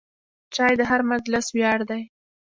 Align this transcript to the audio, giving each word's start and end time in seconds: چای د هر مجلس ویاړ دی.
چای 0.55 0.73
د 0.77 0.81
هر 0.89 1.01
مجلس 1.11 1.45
ویاړ 1.51 1.79
دی. 1.89 2.01